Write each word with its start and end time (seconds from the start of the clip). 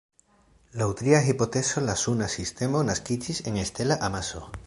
Laŭ 0.81 0.87
tria 1.01 1.19
hipotezo 1.25 1.83
la 1.89 1.95
Suna 2.05 2.31
sistemo 2.37 2.83
naskiĝis 2.89 3.45
en 3.53 3.63
stela 3.73 4.01
amaso. 4.09 4.45